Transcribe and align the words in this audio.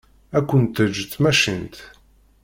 Ad 0.37 0.43
kent-teǧǧ 0.49 0.95
tmacint. 1.05 1.75